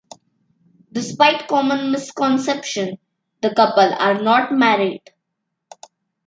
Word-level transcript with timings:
Despite 0.91 1.47
common 1.47 1.91
misconception, 1.91 2.97
the 3.43 3.53
couple 3.53 3.93
are 3.93 4.19
not 4.19 4.51
married. 4.51 5.03